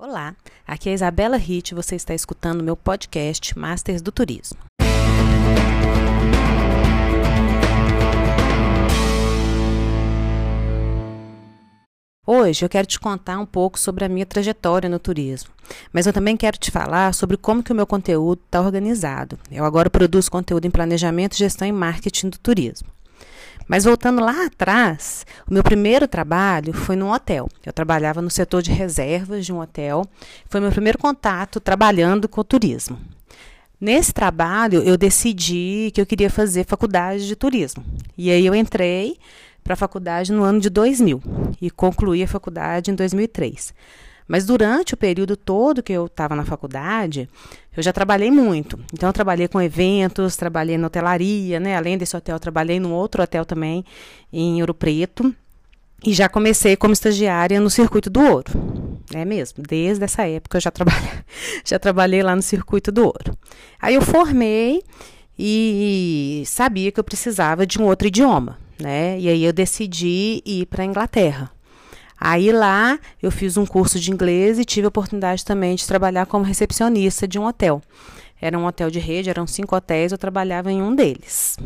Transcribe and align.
Olá, 0.00 0.36
aqui 0.64 0.88
é 0.88 0.92
a 0.92 0.94
Isabela 0.94 1.36
Ritt, 1.36 1.74
você 1.74 1.96
está 1.96 2.14
escutando 2.14 2.62
meu 2.62 2.76
podcast 2.76 3.58
Masters 3.58 4.00
do 4.00 4.12
Turismo. 4.12 4.56
Hoje 12.24 12.64
eu 12.64 12.68
quero 12.68 12.86
te 12.86 13.00
contar 13.00 13.40
um 13.40 13.46
pouco 13.46 13.76
sobre 13.76 14.04
a 14.04 14.08
minha 14.08 14.24
trajetória 14.24 14.88
no 14.88 15.00
turismo, 15.00 15.50
mas 15.92 16.06
eu 16.06 16.12
também 16.12 16.36
quero 16.36 16.56
te 16.58 16.70
falar 16.70 17.12
sobre 17.12 17.36
como 17.36 17.60
que 17.60 17.72
o 17.72 17.74
meu 17.74 17.86
conteúdo 17.86 18.40
está 18.46 18.60
organizado. 18.60 19.36
Eu 19.50 19.64
agora 19.64 19.90
produzo 19.90 20.30
conteúdo 20.30 20.64
em 20.64 20.70
planejamento, 20.70 21.36
gestão 21.36 21.66
e 21.66 21.72
marketing 21.72 22.28
do 22.28 22.38
turismo. 22.38 22.86
Mas 23.68 23.84
voltando 23.84 24.24
lá 24.24 24.46
atrás, 24.46 25.26
o 25.48 25.52
meu 25.52 25.62
primeiro 25.62 26.08
trabalho 26.08 26.72
foi 26.72 26.96
num 26.96 27.12
hotel. 27.12 27.48
Eu 27.64 27.72
trabalhava 27.72 28.22
no 28.22 28.30
setor 28.30 28.62
de 28.62 28.72
reservas 28.72 29.44
de 29.44 29.52
um 29.52 29.60
hotel. 29.60 30.06
Foi 30.46 30.58
meu 30.58 30.70
primeiro 30.70 30.98
contato 30.98 31.60
trabalhando 31.60 32.26
com 32.26 32.40
o 32.40 32.44
turismo. 32.44 32.98
Nesse 33.78 34.12
trabalho, 34.12 34.82
eu 34.82 34.96
decidi 34.96 35.92
que 35.94 36.00
eu 36.00 36.06
queria 36.06 36.30
fazer 36.30 36.64
faculdade 36.64 37.26
de 37.26 37.36
turismo. 37.36 37.84
E 38.16 38.30
aí 38.30 38.44
eu 38.44 38.54
entrei 38.54 39.18
para 39.62 39.74
a 39.74 39.76
faculdade 39.76 40.32
no 40.32 40.42
ano 40.42 40.58
de 40.58 40.70
2000 40.70 41.22
e 41.60 41.70
concluí 41.70 42.22
a 42.22 42.26
faculdade 42.26 42.90
em 42.90 42.94
2003. 42.94 43.74
Mas 44.28 44.44
durante 44.44 44.92
o 44.92 44.96
período 44.96 45.36
todo 45.36 45.82
que 45.82 45.92
eu 45.92 46.04
estava 46.04 46.36
na 46.36 46.44
faculdade, 46.44 47.28
eu 47.74 47.82
já 47.82 47.92
trabalhei 47.92 48.30
muito. 48.30 48.78
Então, 48.92 49.08
eu 49.08 49.12
trabalhei 49.12 49.48
com 49.48 49.60
eventos, 49.60 50.36
trabalhei 50.36 50.76
na 50.76 50.86
hotelaria, 50.86 51.58
né? 51.58 51.74
Além 51.76 51.96
desse 51.96 52.14
hotel, 52.14 52.38
trabalhei 52.38 52.78
num 52.78 52.92
outro 52.92 53.22
hotel 53.22 53.46
também, 53.46 53.84
em 54.30 54.60
Ouro 54.60 54.74
Preto. 54.74 55.34
E 56.04 56.12
já 56.12 56.28
comecei 56.28 56.76
como 56.76 56.92
estagiária 56.92 57.58
no 57.58 57.70
Circuito 57.70 58.08
do 58.10 58.20
Ouro. 58.20 58.52
É 59.12 59.24
mesmo, 59.24 59.64
desde 59.66 60.04
essa 60.04 60.26
época 60.28 60.58
eu 60.58 60.60
já 60.60 60.70
trabalhei, 60.70 61.10
já 61.64 61.78
trabalhei 61.78 62.22
lá 62.22 62.36
no 62.36 62.42
Circuito 62.42 62.92
do 62.92 63.04
Ouro. 63.04 63.36
Aí 63.80 63.94
eu 63.94 64.02
formei 64.02 64.82
e 65.38 66.42
sabia 66.46 66.92
que 66.92 67.00
eu 67.00 67.04
precisava 67.04 67.66
de 67.66 67.80
um 67.80 67.84
outro 67.84 68.06
idioma, 68.06 68.58
né? 68.78 69.18
E 69.18 69.28
aí 69.28 69.44
eu 69.44 69.52
decidi 69.52 70.42
ir 70.44 70.66
para 70.66 70.82
a 70.82 70.86
Inglaterra. 70.86 71.50
Aí 72.20 72.50
lá 72.50 72.98
eu 73.22 73.30
fiz 73.30 73.56
um 73.56 73.64
curso 73.64 73.98
de 73.98 74.10
inglês 74.10 74.58
e 74.58 74.64
tive 74.64 74.86
a 74.86 74.88
oportunidade 74.88 75.44
também 75.44 75.74
de 75.74 75.86
trabalhar 75.86 76.26
como 76.26 76.44
recepcionista 76.44 77.28
de 77.28 77.38
um 77.38 77.46
hotel. 77.46 77.80
Era 78.40 78.58
um 78.58 78.66
hotel 78.66 78.90
de 78.90 78.98
rede, 78.98 79.30
eram 79.30 79.46
cinco 79.46 79.74
hotéis, 79.74 80.12
eu 80.12 80.18
trabalhava 80.18 80.70
em 80.70 80.80
um 80.80 80.94
deles. 80.94 81.56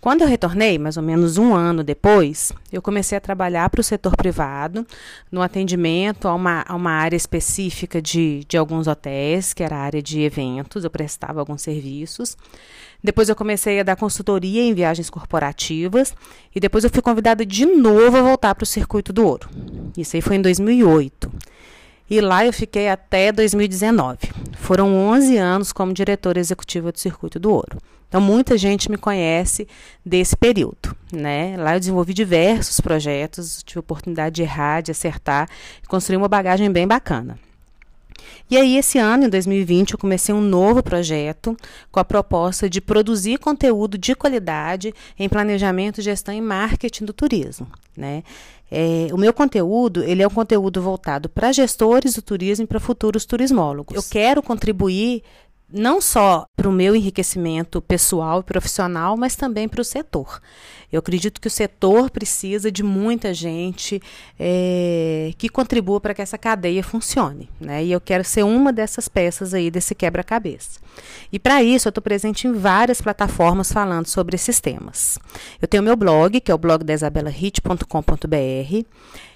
Quando 0.00 0.22
eu 0.22 0.28
retornei, 0.28 0.78
mais 0.78 0.96
ou 0.96 1.02
menos 1.02 1.36
um 1.36 1.54
ano 1.54 1.84
depois, 1.84 2.52
eu 2.72 2.80
comecei 2.80 3.18
a 3.18 3.20
trabalhar 3.20 3.68
para 3.68 3.82
o 3.82 3.84
setor 3.84 4.16
privado, 4.16 4.86
no 5.30 5.42
atendimento 5.42 6.26
a 6.26 6.34
uma, 6.34 6.64
a 6.66 6.74
uma 6.74 6.92
área 6.92 7.16
específica 7.16 8.00
de, 8.00 8.42
de 8.48 8.56
alguns 8.56 8.86
hotéis, 8.86 9.52
que 9.52 9.62
era 9.62 9.76
a 9.76 9.80
área 9.80 10.02
de 10.02 10.22
eventos, 10.22 10.84
eu 10.84 10.90
prestava 10.90 11.40
alguns 11.40 11.60
serviços. 11.60 12.34
Depois 13.04 13.28
eu 13.28 13.36
comecei 13.36 13.78
a 13.78 13.82
dar 13.82 13.96
consultoria 13.96 14.62
em 14.62 14.72
viagens 14.72 15.10
corporativas 15.10 16.14
e 16.54 16.58
depois 16.58 16.82
eu 16.82 16.90
fui 16.90 17.02
convidada 17.02 17.44
de 17.44 17.66
novo 17.66 18.16
a 18.16 18.22
voltar 18.22 18.54
para 18.54 18.64
o 18.64 18.66
Circuito 18.66 19.12
do 19.12 19.26
Ouro. 19.26 19.50
Isso 19.98 20.16
aí 20.16 20.22
foi 20.22 20.36
em 20.36 20.42
2008. 20.42 21.30
E 22.10 22.20
lá 22.20 22.44
eu 22.44 22.52
fiquei 22.52 22.88
até 22.88 23.30
2019. 23.30 24.18
Foram 24.54 24.96
11 24.96 25.36
anos 25.36 25.72
como 25.72 25.94
diretora 25.94 26.40
executiva 26.40 26.90
do 26.90 26.98
Circuito 26.98 27.38
do 27.38 27.52
Ouro. 27.52 27.78
Então, 28.08 28.20
muita 28.20 28.58
gente 28.58 28.90
me 28.90 28.96
conhece 28.96 29.68
desse 30.04 30.36
período. 30.36 30.96
Né? 31.12 31.56
Lá 31.56 31.76
eu 31.76 31.78
desenvolvi 31.78 32.12
diversos 32.12 32.80
projetos, 32.80 33.62
tive 33.62 33.78
oportunidade 33.78 34.34
de 34.34 34.42
errar, 34.42 34.80
de 34.80 34.90
acertar, 34.90 35.48
construir 35.86 36.16
uma 36.16 36.26
bagagem 36.26 36.68
bem 36.72 36.88
bacana. 36.88 37.38
E 38.50 38.56
aí, 38.56 38.76
esse 38.76 38.98
ano, 38.98 39.24
em 39.24 39.28
2020, 39.28 39.92
eu 39.92 39.98
comecei 39.98 40.34
um 40.34 40.40
novo 40.40 40.82
projeto 40.82 41.56
com 41.90 42.00
a 42.00 42.04
proposta 42.04 42.68
de 42.68 42.80
produzir 42.80 43.38
conteúdo 43.38 43.96
de 43.96 44.14
qualidade 44.14 44.94
em 45.18 45.28
planejamento, 45.28 46.02
gestão 46.02 46.34
e 46.34 46.40
marketing 46.40 47.04
do 47.04 47.12
turismo. 47.12 47.66
Né? 47.96 48.22
É, 48.70 49.08
o 49.12 49.16
meu 49.16 49.32
conteúdo 49.32 50.02
ele 50.04 50.22
é 50.22 50.26
um 50.26 50.30
conteúdo 50.30 50.80
voltado 50.80 51.28
para 51.28 51.50
gestores 51.50 52.14
do 52.14 52.22
turismo 52.22 52.64
e 52.64 52.66
para 52.66 52.78
futuros 52.78 53.24
turismólogos. 53.24 53.96
Eu 53.96 54.02
quero 54.02 54.42
contribuir 54.42 55.22
não 55.72 56.00
só 56.00 56.46
para 56.56 56.68
o 56.68 56.72
meu 56.72 56.94
enriquecimento 56.94 57.80
pessoal 57.80 58.40
e 58.40 58.44
profissional, 58.44 59.16
mas 59.16 59.36
também 59.36 59.68
para 59.68 59.80
o 59.80 59.84
setor. 59.84 60.40
Eu 60.92 60.98
acredito 60.98 61.40
que 61.40 61.46
o 61.46 61.50
setor 61.50 62.10
precisa 62.10 62.70
de 62.70 62.82
muita 62.82 63.32
gente 63.32 64.02
é, 64.38 65.32
que 65.38 65.48
contribua 65.48 66.00
para 66.00 66.12
que 66.12 66.20
essa 66.20 66.36
cadeia 66.36 66.82
funcione. 66.82 67.48
Né? 67.60 67.84
E 67.84 67.92
eu 67.92 68.00
quero 68.00 68.24
ser 68.24 68.42
uma 68.42 68.72
dessas 68.72 69.08
peças 69.08 69.54
aí 69.54 69.70
desse 69.70 69.94
quebra-cabeça. 69.94 70.80
E 71.32 71.38
para 71.38 71.62
isso 71.62 71.86
eu 71.86 71.90
estou 71.90 72.02
presente 72.02 72.48
em 72.48 72.52
várias 72.52 73.00
plataformas 73.00 73.72
falando 73.72 74.06
sobre 74.06 74.34
esses 74.34 74.60
temas. 74.60 75.18
Eu 75.62 75.68
tenho 75.68 75.82
meu 75.82 75.94
blog, 75.94 76.40
que 76.40 76.50
é 76.50 76.54
o 76.54 76.58
blog 76.58 76.82
da 76.82 76.92
isabelahit.com.br. 76.92 78.84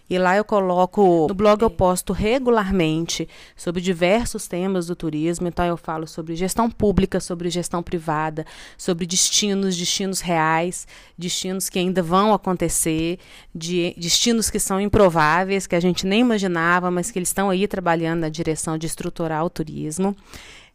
E 0.08 0.18
lá 0.18 0.36
eu 0.36 0.44
coloco, 0.44 1.26
no 1.28 1.34
blog 1.34 1.62
eu 1.62 1.70
posto 1.70 2.12
regularmente 2.12 3.26
sobre 3.56 3.80
diversos 3.80 4.46
temas 4.46 4.86
do 4.86 4.94
turismo. 4.94 5.48
Então 5.48 5.64
eu 5.64 5.76
falo 5.76 6.06
sobre 6.06 6.36
gestão 6.36 6.70
pública, 6.70 7.20
sobre 7.20 7.48
gestão 7.48 7.82
privada, 7.82 8.44
sobre 8.76 9.06
destinos, 9.06 9.76
destinos 9.76 10.20
reais, 10.20 10.86
destinos 11.16 11.70
que 11.70 11.78
ainda 11.78 12.02
vão 12.02 12.34
acontecer, 12.34 13.18
de, 13.54 13.94
destinos 13.96 14.50
que 14.50 14.60
são 14.60 14.78
improváveis, 14.78 15.66
que 15.66 15.74
a 15.74 15.80
gente 15.80 16.06
nem 16.06 16.20
imaginava, 16.20 16.90
mas 16.90 17.10
que 17.10 17.18
eles 17.18 17.30
estão 17.30 17.48
aí 17.48 17.66
trabalhando 17.66 18.20
na 18.20 18.28
direção 18.28 18.76
de 18.76 18.86
estruturar 18.86 19.42
o 19.42 19.50
turismo. 19.50 20.14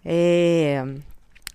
É, 0.04 0.84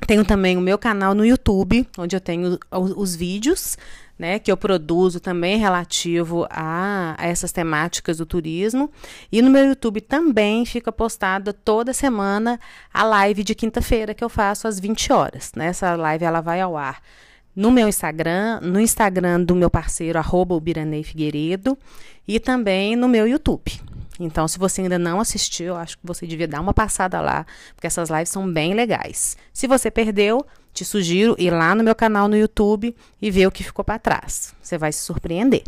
tenho 0.06 0.24
também 0.24 0.56
o 0.56 0.60
meu 0.60 0.78
canal 0.78 1.14
no 1.14 1.24
YouTube, 1.24 1.86
onde 1.98 2.14
eu 2.14 2.20
tenho 2.20 2.58
os, 2.70 2.92
os 2.96 3.16
vídeos 3.16 3.76
né, 4.18 4.38
que 4.38 4.50
eu 4.50 4.56
produzo 4.56 5.18
também 5.18 5.58
relativo 5.58 6.46
a, 6.48 7.14
a, 7.18 7.26
essas 7.26 7.52
temáticas 7.52 8.18
do 8.18 8.26
turismo. 8.26 8.90
E 9.30 9.42
no 9.42 9.50
meu 9.50 9.64
YouTube 9.64 10.00
também 10.00 10.64
fica 10.64 10.92
postada 10.92 11.52
toda 11.52 11.92
semana 11.92 12.60
a 12.92 13.02
live 13.04 13.42
de 13.42 13.54
quinta-feira 13.54 14.14
que 14.14 14.22
eu 14.22 14.28
faço 14.28 14.68
às 14.68 14.78
20 14.78 15.12
horas. 15.12 15.52
Né? 15.56 15.66
Essa 15.66 15.96
live 15.96 16.24
ela 16.24 16.40
vai 16.40 16.60
ao 16.60 16.76
ar 16.76 17.00
no 17.54 17.70
meu 17.70 17.88
Instagram, 17.88 18.60
no 18.60 18.80
Instagram 18.80 19.42
do 19.42 19.54
meu 19.54 19.70
parceiro, 19.70 20.18
arroba 20.18 20.60
Figueiredo, 21.04 21.78
e 22.26 22.40
também 22.40 22.96
no 22.96 23.08
meu 23.08 23.28
YouTube. 23.28 23.80
Então, 24.18 24.46
se 24.46 24.58
você 24.58 24.82
ainda 24.82 24.98
não 24.98 25.20
assistiu, 25.20 25.76
acho 25.76 25.98
que 25.98 26.06
você 26.06 26.26
devia 26.26 26.48
dar 26.48 26.60
uma 26.60 26.74
passada 26.74 27.20
lá, 27.20 27.46
porque 27.74 27.86
essas 27.86 28.10
lives 28.10 28.28
são 28.28 28.50
bem 28.50 28.74
legais. 28.74 29.36
Se 29.52 29.66
você 29.66 29.90
perdeu, 29.90 30.44
te 30.74 30.84
sugiro 30.84 31.36
ir 31.38 31.50
lá 31.50 31.74
no 31.74 31.84
meu 31.84 31.94
canal 31.94 32.28
no 32.28 32.36
YouTube 32.36 32.94
e 33.22 33.30
ver 33.30 33.46
o 33.46 33.50
que 33.50 33.62
ficou 33.62 33.84
para 33.84 33.98
trás. 33.98 34.52
Você 34.60 34.76
vai 34.76 34.92
se 34.92 35.00
surpreender. 35.00 35.62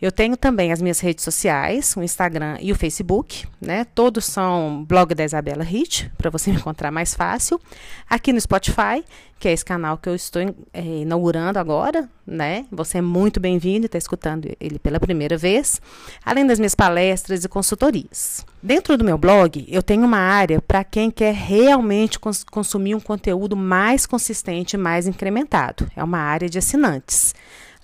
Eu 0.00 0.12
tenho 0.12 0.36
também 0.36 0.70
as 0.70 0.80
minhas 0.80 1.00
redes 1.00 1.24
sociais, 1.24 1.96
o 1.96 2.02
Instagram 2.02 2.56
e 2.60 2.70
o 2.70 2.76
Facebook, 2.76 3.46
né? 3.60 3.84
Todos 3.84 4.24
são 4.26 4.84
blog 4.86 5.12
da 5.12 5.24
Isabela 5.24 5.64
Hit, 5.64 6.08
para 6.16 6.30
você 6.30 6.50
me 6.54 6.56
encontrar 6.56 6.92
mais 6.92 7.14
fácil. 7.14 7.60
Aqui 8.08 8.32
no 8.32 8.40
Spotify, 8.40 9.04
que 9.40 9.48
é 9.48 9.52
esse 9.52 9.64
canal 9.64 9.98
que 9.98 10.08
eu 10.08 10.14
estou 10.14 10.40
é, 10.72 10.80
inaugurando 10.80 11.58
agora, 11.58 12.08
né? 12.24 12.64
Você 12.70 12.98
é 12.98 13.02
muito 13.02 13.40
bem-vindo 13.40 13.84
e 13.84 13.86
está 13.86 13.98
escutando 13.98 14.48
ele 14.60 14.78
pela 14.78 15.00
primeira 15.00 15.36
vez, 15.36 15.80
além 16.24 16.46
das 16.46 16.60
minhas 16.60 16.76
palestras 16.76 17.44
e 17.44 17.48
consultorias. 17.48 18.46
Dentro 18.62 18.96
do 18.96 19.04
meu 19.04 19.18
blog, 19.18 19.66
eu 19.68 19.82
tenho 19.82 20.04
uma 20.04 20.18
área 20.18 20.62
para 20.62 20.84
quem 20.84 21.10
quer 21.10 21.34
realmente 21.34 22.20
cons 22.20 22.44
consumir 22.44 22.94
um 22.94 23.00
conteúdo 23.00 23.56
mais 23.56 24.06
consistente 24.06 24.74
e 24.74 24.78
mais 24.78 25.08
incrementado. 25.08 25.90
É 25.96 26.04
uma 26.04 26.18
área 26.18 26.48
de 26.48 26.58
assinantes. 26.58 27.34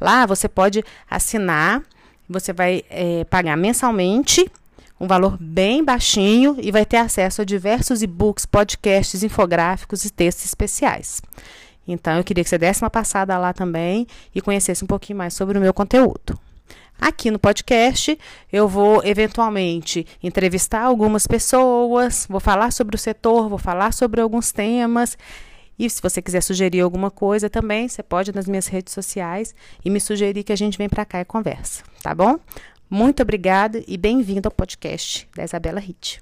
Lá 0.00 0.26
você 0.26 0.48
pode 0.48 0.84
assinar 1.08 1.82
você 2.28 2.52
vai 2.52 2.82
é, 2.88 3.24
pagar 3.24 3.56
mensalmente 3.56 4.50
um 4.98 5.06
valor 5.06 5.36
bem 5.38 5.84
baixinho 5.84 6.56
e 6.60 6.70
vai 6.70 6.86
ter 6.86 6.98
acesso 6.98 7.42
a 7.42 7.44
diversos 7.44 8.02
e-books, 8.02 8.46
podcasts, 8.46 9.22
infográficos 9.22 10.04
e 10.04 10.10
textos 10.10 10.46
especiais. 10.46 11.20
Então, 11.86 12.16
eu 12.16 12.24
queria 12.24 12.42
que 12.42 12.48
você 12.48 12.56
desse 12.56 12.82
uma 12.82 12.88
passada 12.88 13.36
lá 13.36 13.52
também 13.52 14.06
e 14.34 14.40
conhecesse 14.40 14.82
um 14.82 14.86
pouquinho 14.86 15.18
mais 15.18 15.34
sobre 15.34 15.58
o 15.58 15.60
meu 15.60 15.74
conteúdo. 15.74 16.38
Aqui 16.98 17.30
no 17.30 17.38
podcast, 17.38 18.16
eu 18.52 18.68
vou 18.68 19.04
eventualmente 19.04 20.06
entrevistar 20.22 20.82
algumas 20.82 21.26
pessoas, 21.26 22.24
vou 22.30 22.40
falar 22.40 22.72
sobre 22.72 22.94
o 22.94 22.98
setor, 22.98 23.48
vou 23.48 23.58
falar 23.58 23.92
sobre 23.92 24.20
alguns 24.20 24.52
temas 24.52 25.18
e 25.78 25.88
se 25.88 26.00
você 26.00 26.22
quiser 26.22 26.40
sugerir 26.40 26.80
alguma 26.80 27.10
coisa 27.10 27.50
também, 27.50 27.88
você 27.88 28.02
pode 28.02 28.34
nas 28.34 28.46
minhas 28.46 28.66
redes 28.66 28.92
sociais 28.92 29.54
e 29.84 29.90
me 29.90 30.00
sugerir 30.00 30.44
que 30.44 30.52
a 30.52 30.56
gente 30.56 30.78
vem 30.78 30.88
para 30.88 31.04
cá 31.04 31.20
e 31.20 31.24
conversa, 31.24 31.82
tá 32.02 32.14
bom? 32.14 32.38
Muito 32.88 33.22
obrigada 33.22 33.82
e 33.88 33.96
bem-vindo 33.96 34.46
ao 34.46 34.52
podcast 34.52 35.28
da 35.34 35.42
Isabela 35.42 35.80
Ritt. 35.80 36.20